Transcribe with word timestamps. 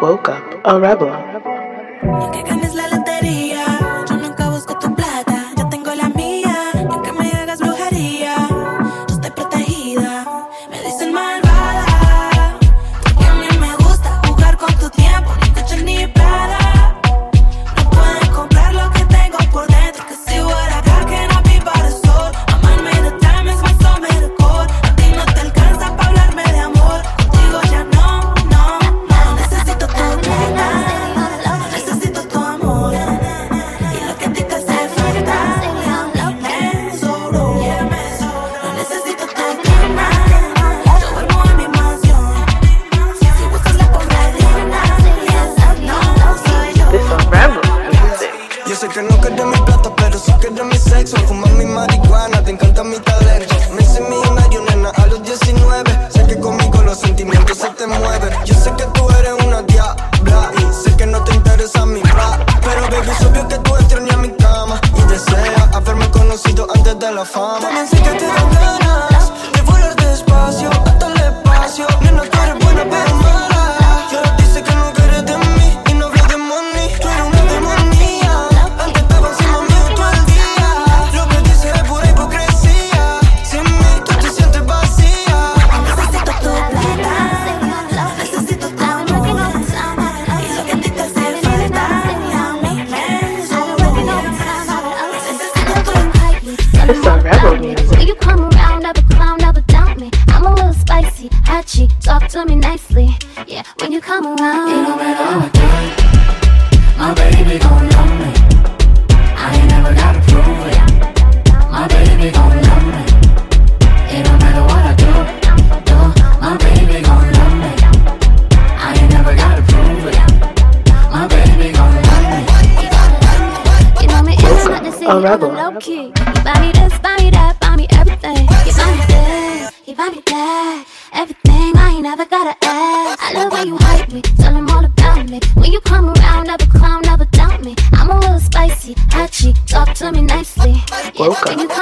woke 0.00 0.28
up 0.28 0.60
a 0.64 0.78
rebel. 0.78 1.10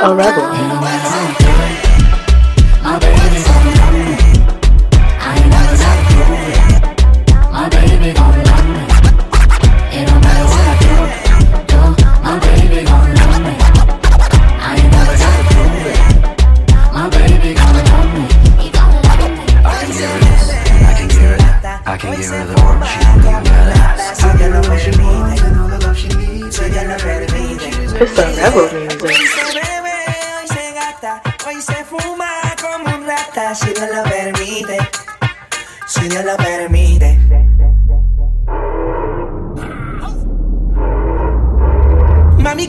Colorado. 0.04 0.53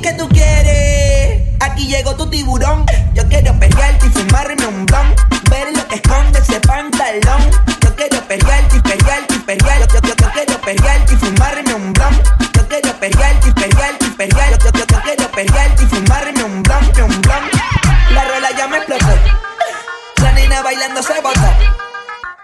que 0.06 0.14
tú 0.14 0.30
quieres. 0.30 1.42
Aquí 1.62 1.88
llegó 1.88 2.16
tu 2.16 2.30
tiburón. 2.30 2.86
Yo 3.16 3.28
quiero 3.28 3.58
pelearte 3.60 4.06
y 4.06 4.10
fumarme 4.10 4.68
un 4.68 4.86
blon. 4.86 5.16
Ver 5.50 5.76
lo 5.76 5.88
que 5.88 5.96
esconde 5.96 6.38
ese 6.38 6.60
pantalón. 6.60 7.42
Yo 7.82 7.96
quiero 7.96 8.22
pelearte 8.28 8.78
y 8.78 8.80
pelearte 8.82 9.34
y 9.34 9.40
pelearte. 9.40 9.88
Yo, 9.96 10.02
yo, 10.02 10.10
yo, 10.10 10.16
yo, 10.16 10.32
quiero 10.32 10.62
pelearte 10.62 11.12
y 11.12 11.18
fumarme 11.18 11.74
un 11.74 11.92
blon. 11.94 12.14
Yo 12.54 12.68
quiero 12.68 12.92
pelearte 13.00 13.50
y 13.50 13.52
pelearte 13.52 14.06
y 14.06 14.10
pelearte. 14.12 14.66
Yo, 14.66 14.72
yo, 14.74 14.86
yo, 14.86 15.02
quiero 15.02 15.32
pelearte 15.32 15.84
y 15.84 15.88
fumarme 15.88 16.44
un 16.44 16.62
blon, 16.62 16.84
un 17.02 17.22
blon. 17.22 17.44
La 18.12 18.26
rola 18.26 18.50
ya 18.56 18.68
me 18.68 18.78
explotó. 18.78 19.08
La 20.22 20.32
nena 20.34 20.62
bailando 20.62 21.02
se 21.02 21.20
botó. 21.20 21.50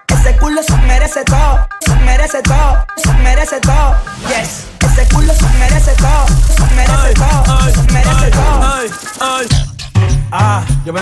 Ese 0.08 0.36
culo 0.38 0.64
se 0.64 0.78
merece 0.78 1.24
todo, 1.26 1.68
se 1.86 1.96
merece 1.98 2.42
todo, 2.42 2.86
se 2.98 3.14
merece 3.14 3.60
todo. 3.60 3.96
Yes. 4.30 4.81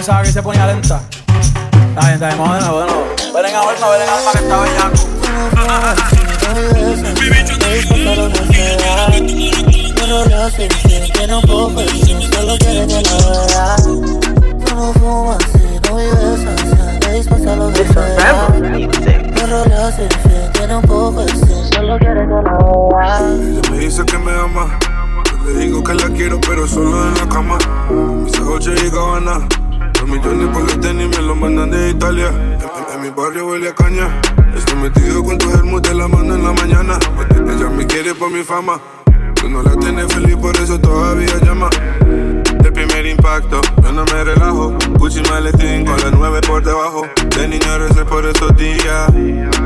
pensaba 0.09 0.23
que 0.23 0.31
se 0.31 0.41
ponía 0.41 0.65
lenta. 0.65 1.01
Está 1.89 2.01
bien, 2.01 2.13
está 2.13 2.27
bien, 2.27 2.39
vamos 2.39 2.55
de 2.55 2.61
nuevo, 2.61 2.79
de 2.79 2.85
nuevo. 2.87 3.05
Ven 3.35 3.55
a 3.55 3.61
horno, 3.61 3.89
ven 3.91 4.01
a 4.01 4.31
que 4.31 4.39
está 4.39 4.57
bailando. 4.57 5.09
Que 11.13 11.27
no 11.27 11.41
puedo 11.41 11.75
perder, 11.75 12.33
solo 12.33 12.57
quieren 12.57 12.87
que 12.87 13.01
la 13.03 13.17
vea 13.45 13.75
No 14.75 14.93
fumas, 14.93 15.37
no 15.83 15.95
vives 15.95 16.45
así, 16.47 16.99
te 16.99 17.13
dispasa 17.13 17.55
lo 17.55 17.71
que 17.71 17.85
sea 17.85 18.47
No 19.35 19.47
rolas 19.47 19.99
el 19.99 20.51
que 20.51 20.67
no 20.67 20.81
puedo 20.81 21.15
perder, 21.17 21.73
solo 21.73 21.99
quieren 21.99 22.29
que 22.29 22.35
la 22.35 22.57
vea 22.89 23.19
Ella 23.19 23.71
me 23.71 23.77
dice 23.77 24.05
que 24.05 24.17
me 24.17 24.31
ama, 24.31 24.79
yo 25.45 25.51
le 25.51 25.59
digo 25.59 25.83
que 25.83 25.93
la 25.93 26.09
quiero 26.09 26.39
pero 26.41 26.67
solo 26.67 27.07
en 27.09 27.13
la 27.15 27.29
cama 27.29 27.57
Mis 28.23 28.39
ojos 28.39 28.65
llegaban 28.65 29.27
a 29.27 29.68
los 29.99 30.09
millones 30.09 30.47
por 30.53 30.63
los 30.63 30.79
tenis 30.79 31.09
me 31.09 31.21
los 31.21 31.37
mandan 31.37 31.71
de 31.71 31.89
Italia. 31.89 32.31
En, 32.93 33.01
mi 33.01 33.09
barrio 33.09 33.47
huele 33.47 33.69
a 33.69 33.75
caña. 33.75 34.07
Estoy 34.55 34.75
metido 34.75 35.23
con 35.23 35.37
tus 35.37 35.53
hermos 35.53 35.81
de 35.81 35.93
la 35.93 36.07
mano 36.07 36.35
en 36.35 36.43
la 36.43 36.53
mañana. 36.53 36.97
Ella 37.31 37.69
me 37.69 37.85
quiere 37.85 38.15
por 38.15 38.31
mi 38.31 38.43
fama. 38.43 38.79
Tú 39.35 39.49
no 39.49 39.61
la 39.61 39.75
tienes 39.75 40.11
feliz, 40.13 40.35
por 40.37 40.55
eso 40.55 40.79
todavía 40.79 41.37
llama. 41.43 41.69
De 42.61 42.71
primer 42.71 43.05
impacto, 43.05 43.61
yo 43.83 43.91
no 43.91 44.05
me 44.05 44.23
relajo. 44.23 44.73
Gucci 44.97 45.21
maletín 45.29 45.85
con 45.85 45.97
las 45.97 46.11
nueve 46.11 46.41
por 46.47 46.63
debajo. 46.63 47.05
De 47.37 47.47
niño 47.47 47.77
recé 47.77 48.05
por 48.05 48.25
estos 48.25 48.55
días. 48.57 49.11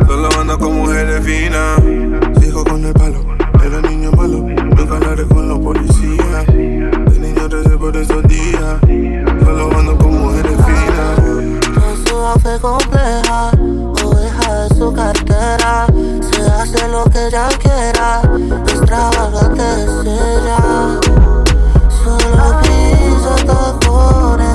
Solo 0.08 0.30
ando 0.40 0.58
con 0.58 0.76
mujeres 0.76 1.24
finas. 1.24 1.82
Sigo 2.40 2.64
con 2.64 2.86
el 2.86 2.94
palo, 2.94 3.24
era 3.64 3.82
niño 3.82 4.12
malo. 4.12 4.40
Nunca 4.40 5.00
la 5.00 5.16
recuerdo 5.16 5.43
cartera. 14.94 15.88
Se 16.32 16.42
hace 16.42 16.88
lo 16.88 17.04
que 17.06 17.28
ella 17.28 17.48
quiera, 17.62 18.22
extravagante 18.68 19.64
será. 20.04 21.00
Solo 22.04 22.62
piso 22.62 23.36
tacones. 23.46 24.53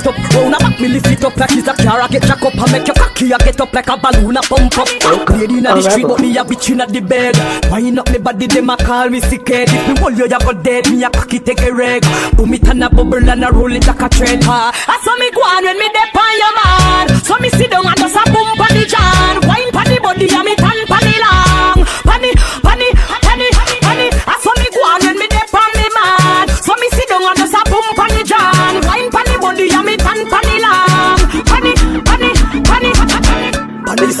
Catch 0.00 0.12
and 0.12 0.24
I 0.24 0.30
sit 0.30 0.32
up. 0.32 0.34
Round 0.34 0.54
a 0.54 0.58
back 0.58 0.80
me 0.80 0.88
lift 0.88 1.06
it 1.06 1.24
up 1.24 1.36
like 1.36 1.52
it's 1.52 1.68
a 1.68 1.74
car. 1.74 2.00
I 2.00 2.08
get 2.08 2.22
jack 2.22 2.42
up 2.42 2.54
and 2.54 2.72
make 2.72 2.86
your 2.86 2.94
cocky. 2.94 3.32
I 3.32 3.38
get 3.38 3.60
up 3.60 3.72
like 3.72 3.88
a 3.88 3.96
balloon 3.96 4.36
a 4.36 4.42
pump 4.42 4.78
up. 4.78 4.88
Lady 5.30 5.58
inna 5.58 5.74
the 5.74 5.82
street, 5.82 6.06
but 6.06 6.20
me 6.20 6.36
a 6.36 6.44
bitch 6.44 6.70
inna 6.70 6.86
the 6.86 7.00
bed. 7.00 7.36
Wind 7.70 7.98
up 7.98 8.10
me 8.10 8.18
body, 8.18 8.46
them 8.46 8.70
a 8.70 8.76
call 8.76 9.08
me 9.10 9.20
sick 9.20 9.48
head. 9.48 9.68
If 9.68 9.88
me 9.88 10.00
hold 10.00 10.18
you, 10.18 10.26
you 10.26 10.38
go 10.38 10.52
dead. 10.52 10.90
Me 10.90 11.04
a 11.04 11.10
cocky 11.10 11.38
take 11.38 11.62
a 11.62 11.72
reg. 11.72 12.02
Boom 12.36 12.54
it 12.54 12.68
and 12.68 12.84
a 12.84 12.88
bubble 12.90 13.28
and 13.28 13.44
a 13.44 13.52
roll 13.52 13.72
it 13.72 13.86
like 13.86 14.00
a 14.00 14.08
train. 14.08 14.42
Ha. 14.42 14.72
I 14.72 14.96
saw 15.04 15.16
me 15.16 15.30
go 15.30 15.42
on 15.42 15.64
when 15.64 15.78
me 15.78 15.88
dep 15.92 16.14
on 16.14 16.32
your 16.38 16.52
man. 16.56 17.06
So 17.22 17.38
me 17.38 17.48
sit 17.50 17.70
down 17.70 17.86
and 17.86 17.98
just 17.98 18.16
a 18.16 18.22
boom 18.32 18.56
pa 18.56 18.66
the 18.70 18.84
jam. 18.86 19.49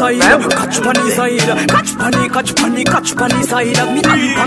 Side, 0.00 0.20
catch 0.56 0.80
pani 0.80 1.10
side, 1.10 1.68
catch 1.68 1.92
catch 2.28 2.56
catch 2.86 3.14
side. 3.44 3.76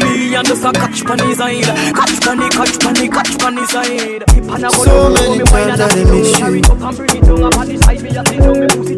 Me 0.01 0.35
and 0.35 0.35
and 0.35 0.47
just 0.47 0.65
a 0.65 0.71
catch 0.73 1.03
side, 1.35 1.63
catch 1.93 2.15
catch 2.49 3.37
catch 3.39 3.39
side. 3.65 4.23
So 4.71 5.09
many 5.13 5.39
times 5.45 5.79
I 5.79 6.03
miss 6.09 6.39
you. 6.39 6.61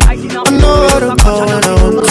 I 0.07 0.15
know 0.45 0.87
how 0.87 0.99
to 0.99 1.15
call 1.21 1.39
when 1.45 1.63
I 1.63 1.83
want 1.83 2.04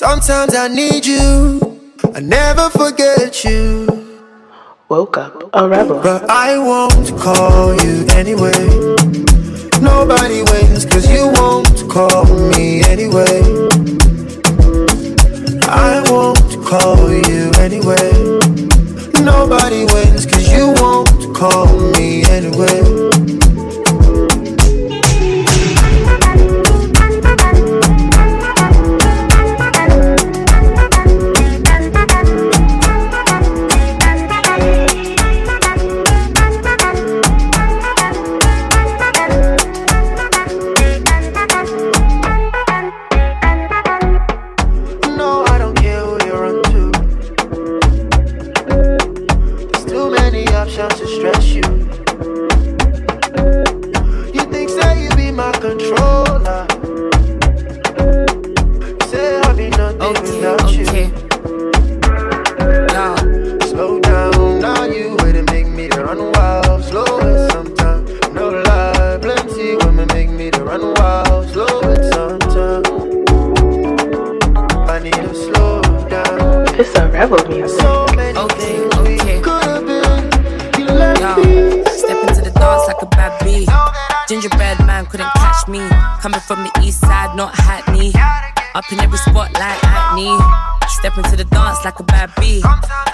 Sometimes 0.00 0.54
I 0.54 0.68
need 0.68 1.04
you. 1.04 1.60
I 2.14 2.20
never 2.20 2.70
forget 2.70 3.44
you. 3.44 3.86
Woke 4.88 5.18
up 5.18 5.50
a 5.52 5.68
rebel. 5.68 6.00
But 6.00 6.24
I 6.30 6.56
won't 6.56 7.14
call 7.18 7.74
you 7.84 8.06
anyway. 8.16 8.64
Nobody 9.82 10.40
wins 10.40 10.86
cause 10.86 11.06
you 11.06 11.30
won't 11.36 11.86
call 11.90 12.24
me 12.48 12.82
anyway. 12.84 13.42
I 15.68 16.02
won't 16.08 16.48
call 16.64 17.12
you 17.12 17.52
anyway. 17.60 18.10
Nobody 19.22 19.84
wins 19.84 20.24
cause 20.24 20.50
you 20.50 20.72
won't 20.80 21.36
call 21.36 21.66
me 21.92 22.24
anyway. 22.24 23.19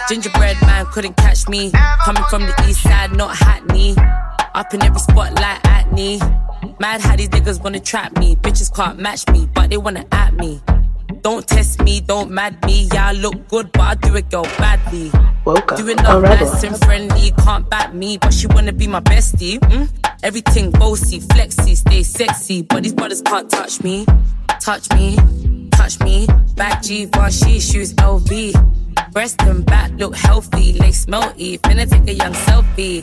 Gingerbread 0.08 0.60
man 0.62 0.86
couldn't 0.86 1.16
catch 1.16 1.48
me. 1.48 1.72
Coming 2.04 2.22
from 2.30 2.42
the 2.42 2.64
east 2.68 2.82
side, 2.82 3.16
not 3.16 3.36
Hackney. 3.36 3.96
Up 4.54 4.72
in 4.72 4.82
every 4.82 5.00
spot 5.00 5.34
like 5.34 5.60
acne. 5.66 6.20
Mad 6.78 7.00
how 7.00 7.16
these 7.16 7.28
niggas 7.28 7.62
wanna 7.62 7.80
trap 7.80 8.16
me. 8.16 8.36
Bitches 8.36 8.72
can't 8.72 8.98
match 9.00 9.26
me, 9.32 9.48
but 9.52 9.68
they 9.70 9.76
wanna 9.76 10.04
at 10.12 10.34
me. 10.34 10.60
Don't 11.22 11.44
test 11.46 11.82
me, 11.82 12.00
don't 12.00 12.30
mad 12.30 12.64
me. 12.64 12.88
Yeah, 12.92 13.08
I 13.08 13.12
look 13.12 13.48
good, 13.48 13.72
but 13.72 13.80
I 13.82 13.94
do 13.96 14.14
it 14.14 14.30
girl 14.30 14.44
badly. 14.58 15.10
Woke 15.44 15.72
up 15.72 15.78
Doing 15.78 15.98
up 15.98 16.22
rebel. 16.22 16.52
nice 16.52 16.62
and 16.62 16.78
friendly, 16.84 17.32
can't 17.38 17.68
back 17.68 17.92
me, 17.92 18.16
but 18.16 18.32
she 18.32 18.46
wanna 18.46 18.72
be 18.72 18.86
my 18.86 19.00
bestie. 19.00 19.58
Mm? 19.58 19.88
Everything 20.22 20.70
bossy, 20.70 21.18
flexy, 21.18 21.74
stay 21.74 22.04
sexy, 22.04 22.62
but 22.62 22.84
these 22.84 22.94
brothers 22.94 23.22
can't 23.22 23.50
touch 23.50 23.82
me. 23.82 24.06
Touch 24.60 24.88
me, 24.94 25.16
touch 25.72 25.98
me. 26.00 26.28
Back 26.54 26.82
G, 26.82 27.08
she 27.30 27.60
shoes 27.60 27.92
LV. 27.94 28.75
Breast 29.12 29.40
and 29.42 29.64
back 29.64 29.90
look 29.92 30.14
healthy, 30.14 30.74
lace 30.74 31.06
melty. 31.06 31.58
Finna 31.60 31.88
take 31.88 32.08
a 32.08 32.14
young 32.14 32.32
selfie. 32.32 33.02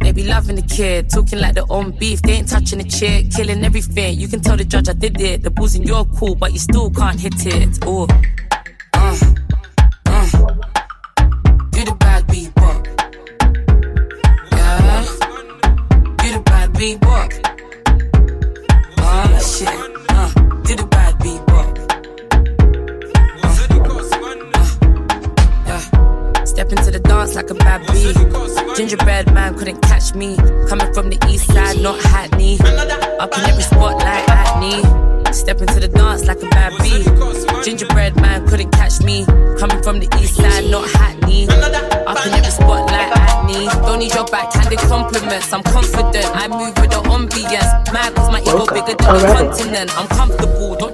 They 0.00 0.12
be 0.12 0.24
loving 0.24 0.56
the 0.56 0.62
kid, 0.62 1.10
talking 1.10 1.38
like 1.38 1.54
their 1.54 1.70
own 1.70 1.90
beef. 1.92 2.22
They 2.22 2.32
ain't 2.32 2.48
touching 2.48 2.78
the 2.78 2.84
chick, 2.84 3.30
killing 3.30 3.64
everything. 3.64 4.18
You 4.18 4.28
can 4.28 4.40
tell 4.40 4.56
the 4.56 4.64
judge 4.64 4.88
I 4.88 4.94
did 4.94 5.20
it. 5.20 5.42
The 5.42 5.50
ball's 5.50 5.74
in 5.74 5.82
your 5.82 6.04
cool, 6.06 6.34
but 6.34 6.52
you 6.52 6.58
still 6.58 6.90
can't 6.90 7.20
hit 7.20 7.46
it. 7.46 7.78
Oh, 7.82 8.08
uh, 8.94 9.18
uh. 10.06 10.28
The 11.72 11.96
bad. 11.98 12.24
Yeah. 14.52 15.04
The 16.72 16.98
bad. 17.00 17.46
Oh 18.98 19.38
shit. 19.40 19.89
Gingerbread 28.80 29.30
man 29.34 29.58
couldn't 29.58 29.82
catch 29.82 30.14
me. 30.14 30.38
Coming 30.66 30.90
from 30.94 31.10
the 31.10 31.18
east 31.28 31.52
side, 31.52 31.82
not 31.82 32.00
Hackney. 32.00 32.58
Up 33.20 33.28
in 33.36 33.44
every 33.44 33.62
spot 33.62 33.96
like 33.96 34.26
acne. 34.26 34.80
Step 35.34 35.60
into 35.60 35.80
the 35.80 35.88
dance 35.88 36.24
like 36.24 36.42
a 36.42 36.48
bad 36.48 36.72
bee. 36.80 37.04
Gingerbread 37.62 38.16
man 38.16 38.48
couldn't 38.48 38.70
catch 38.70 39.02
me. 39.02 39.26
Coming 39.60 39.82
from 39.82 40.00
the 40.00 40.08
east 40.18 40.36
side, 40.36 40.64
not 40.70 40.88
Hackney. 40.88 41.46
Up 42.08 42.24
in 42.24 42.32
every 42.32 42.50
spot 42.50 42.88
like 42.88 43.12
acne. 43.20 43.66
Don't 43.84 43.98
need 43.98 44.14
your 44.14 44.24
backhanded 44.24 44.78
compliments. 44.78 45.52
I'm 45.52 45.62
confident. 45.62 46.24
I 46.32 46.48
move 46.48 46.72
with 46.80 46.88
the 46.88 47.04
ambience. 47.04 47.92
Mad 47.92 48.14
cause 48.14 48.32
my 48.32 48.40
ego 48.40 48.64
bigger 48.64 48.96
than 48.96 49.12
the 49.12 49.28
continent. 49.36 49.92
I'm 49.92 50.08
comfortable. 50.08 50.74
Don't 50.76 50.89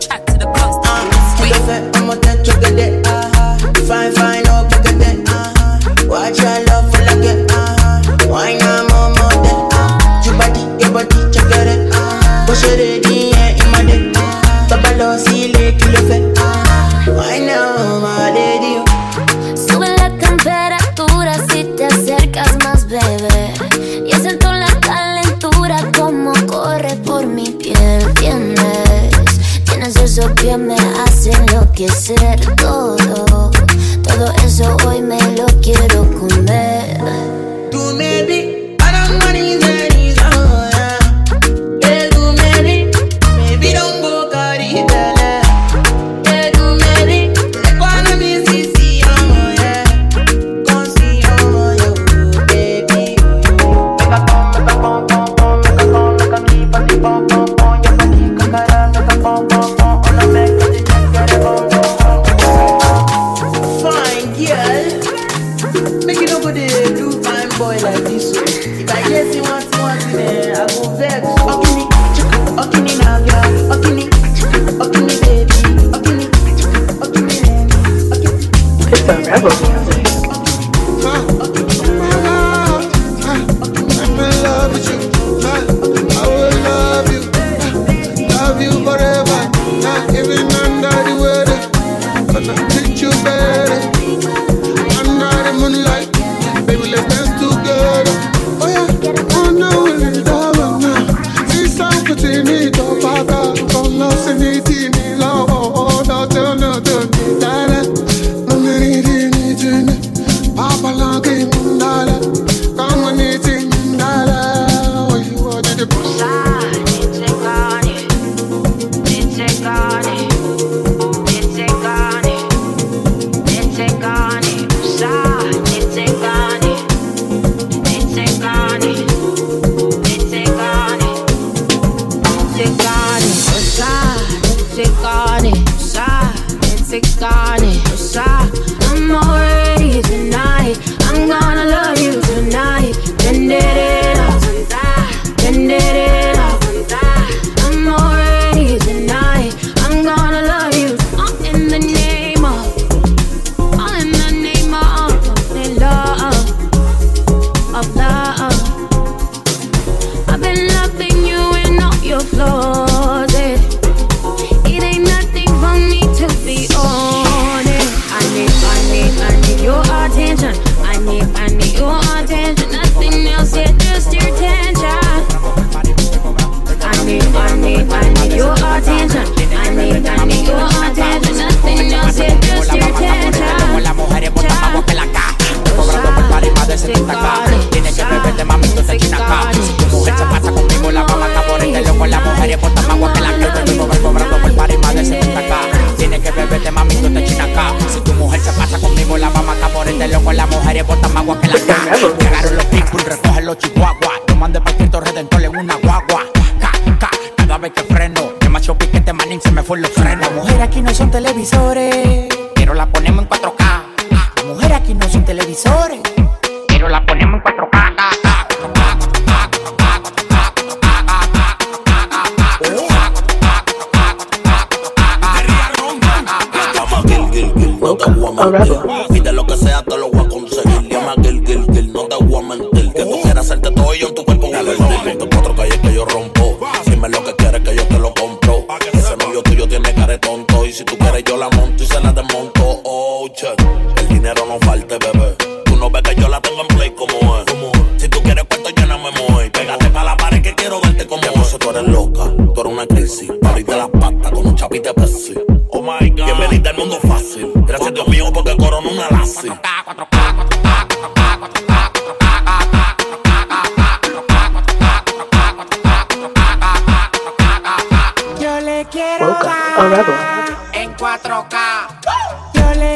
Vente 196.66 196.80
mami, 196.80 196.96
tú 196.96 197.14
te 197.14 197.24
china 197.24 197.44
acá. 197.44 197.74
Si 197.92 198.00
tu 198.00 198.12
mujer 198.14 198.40
se 198.40 198.52
pasa 198.54 198.76
conmigo, 198.80 199.16
la 199.16 199.28
vamos 199.28 199.50
a 199.50 199.54
matar 199.54 199.72
por 199.72 199.86
este 199.86 200.08
loco. 200.08 200.32
Las 200.32 200.48
mujeres 200.48 200.84
botan 200.84 201.14
más 201.14 201.22
agua 201.22 201.40
que 201.40 201.46
la 201.46 201.60
cama. 201.60 201.96
Llegaron 202.18 202.56
los 202.56 202.64
people, 202.66 203.04
recogen 203.04 203.46
los 203.46 203.58
chihuahuas. 203.58 204.26
Toman 204.26 204.52
de 204.52 204.60
paquito 204.60 205.00
redentor. 205.00 205.35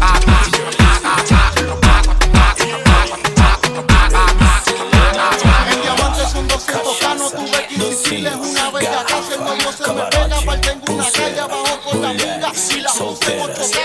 es 6.23 6.35
un 6.35 6.47
200K, 6.47 7.17
no 7.17 7.29
tuve 7.29 7.67
que 7.67 7.75
se 7.95 9.93
me 9.93 10.03
pega, 10.11 10.61
tengo 10.61 10.93
una 10.93 11.11
calle 11.11 11.39
abajo 11.39 11.79
con 11.83 12.01
la 12.01 12.09
amiga 12.09 12.51
y 12.69 12.81
la 12.81 12.89
4K. 12.91 13.84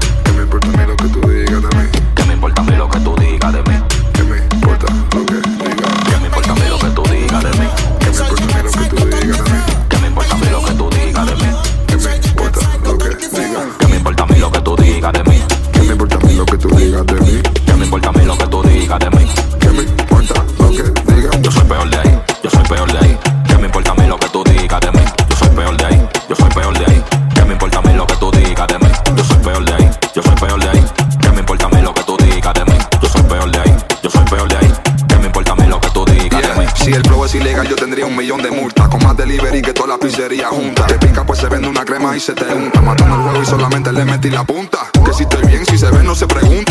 se 42.21 42.33
te 42.33 42.45
unta. 42.53 42.81
Matando 42.81 43.15
el 43.15 43.21
juego 43.23 43.41
y 43.41 43.45
solamente 43.45 43.91
le 43.91 44.05
metí 44.05 44.29
la 44.29 44.43
punta. 44.43 44.91
Que 45.03 45.11
si 45.11 45.23
estoy 45.23 45.43
bien, 45.47 45.65
si 45.65 45.77
se 45.77 45.89
ve, 45.89 46.03
no 46.03 46.13
se 46.13 46.27
pregunta. 46.27 46.70